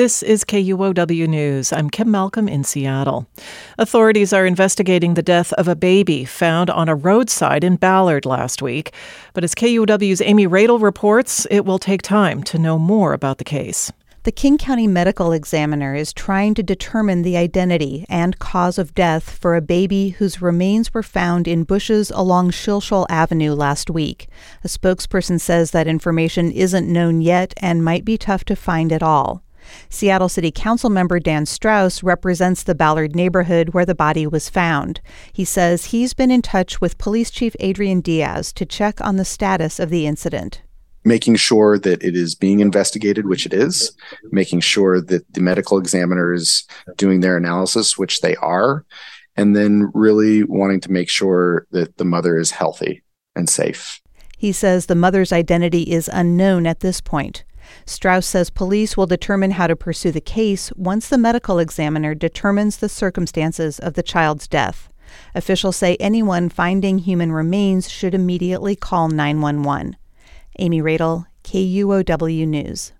This 0.00 0.22
is 0.22 0.44
KUOW 0.46 1.28
News. 1.28 1.74
I'm 1.74 1.90
Kim 1.90 2.10
Malcolm 2.10 2.48
in 2.48 2.64
Seattle. 2.64 3.28
Authorities 3.76 4.32
are 4.32 4.46
investigating 4.46 5.12
the 5.12 5.22
death 5.22 5.52
of 5.52 5.68
a 5.68 5.76
baby 5.76 6.24
found 6.24 6.70
on 6.70 6.88
a 6.88 6.94
roadside 6.94 7.62
in 7.62 7.76
Ballard 7.76 8.24
last 8.24 8.62
week. 8.62 8.94
But 9.34 9.44
as 9.44 9.54
KUOW's 9.54 10.22
Amy 10.22 10.46
Radil 10.46 10.80
reports, 10.80 11.46
it 11.50 11.66
will 11.66 11.78
take 11.78 12.00
time 12.00 12.42
to 12.44 12.58
know 12.58 12.78
more 12.78 13.12
about 13.12 13.36
the 13.36 13.44
case. 13.44 13.92
The 14.22 14.32
King 14.32 14.56
County 14.56 14.86
Medical 14.86 15.32
Examiner 15.32 15.94
is 15.94 16.14
trying 16.14 16.54
to 16.54 16.62
determine 16.62 17.20
the 17.20 17.36
identity 17.36 18.06
and 18.08 18.38
cause 18.38 18.78
of 18.78 18.94
death 18.94 19.28
for 19.28 19.54
a 19.54 19.60
baby 19.60 20.10
whose 20.10 20.40
remains 20.40 20.94
were 20.94 21.02
found 21.02 21.46
in 21.46 21.64
bushes 21.64 22.10
along 22.10 22.52
Shilshole 22.52 23.04
Avenue 23.10 23.52
last 23.52 23.90
week. 23.90 24.28
A 24.64 24.68
spokesperson 24.68 25.38
says 25.38 25.72
that 25.72 25.86
information 25.86 26.50
isn't 26.50 26.90
known 26.90 27.20
yet 27.20 27.52
and 27.58 27.84
might 27.84 28.06
be 28.06 28.16
tough 28.16 28.44
to 28.44 28.56
find 28.56 28.94
at 28.94 29.02
all. 29.02 29.42
Seattle 29.88 30.28
City 30.28 30.50
Council 30.50 30.90
member 30.90 31.18
Dan 31.18 31.46
Strauss 31.46 32.02
represents 32.02 32.62
the 32.62 32.74
Ballard 32.74 33.14
neighborhood 33.14 33.70
where 33.70 33.86
the 33.86 33.94
body 33.94 34.26
was 34.26 34.48
found. 34.48 35.00
He 35.32 35.44
says 35.44 35.86
he's 35.86 36.14
been 36.14 36.30
in 36.30 36.42
touch 36.42 36.80
with 36.80 36.98
Police 36.98 37.30
Chief 37.30 37.54
Adrian 37.60 38.00
Diaz 38.00 38.52
to 38.54 38.66
check 38.66 39.00
on 39.00 39.16
the 39.16 39.24
status 39.24 39.78
of 39.78 39.90
the 39.90 40.06
incident 40.06 40.62
making 41.04 41.36
sure 41.36 41.78
that 41.78 42.02
it 42.02 42.14
is 42.14 42.34
being 42.34 42.60
investigated, 42.60 43.26
which 43.26 43.46
it 43.46 43.54
is, 43.54 43.92
making 44.32 44.60
sure 44.60 45.00
that 45.00 45.24
the 45.32 45.40
medical 45.40 45.78
examiner 45.78 46.32
is 46.32 46.66
doing 46.96 47.20
their 47.20 47.36
analysis, 47.36 47.96
which 47.96 48.20
they 48.20 48.36
are, 48.36 48.84
and 49.36 49.56
then 49.56 49.90
really 49.94 50.44
wanting 50.44 50.80
to 50.80 50.90
make 50.90 51.08
sure 51.08 51.66
that 51.70 51.96
the 51.96 52.04
mother 52.04 52.38
is 52.38 52.50
healthy 52.50 53.02
and 53.34 53.48
safe. 53.48 54.00
He 54.36 54.52
says 54.52 54.86
the 54.86 54.94
mother's 54.94 55.32
identity 55.32 55.82
is 55.82 56.10
unknown 56.12 56.66
at 56.66 56.80
this 56.80 57.00
point. 57.00 57.44
Strauss 57.86 58.26
says 58.26 58.50
police 58.50 58.96
will 58.96 59.06
determine 59.06 59.52
how 59.52 59.66
to 59.66 59.76
pursue 59.76 60.12
the 60.12 60.20
case 60.20 60.72
once 60.76 61.08
the 61.08 61.18
medical 61.18 61.58
examiner 61.58 62.14
determines 62.14 62.76
the 62.76 62.88
circumstances 62.88 63.78
of 63.78 63.94
the 63.94 64.02
child's 64.02 64.48
death. 64.48 64.88
Officials 65.34 65.76
say 65.76 65.96
anyone 65.98 66.48
finding 66.48 66.98
human 66.98 67.32
remains 67.32 67.90
should 67.90 68.14
immediately 68.14 68.76
call 68.76 69.08
911. 69.08 69.96
Amy 70.58 70.80
Radil, 70.80 71.26
KUOW 71.44 72.46
News. 72.46 72.92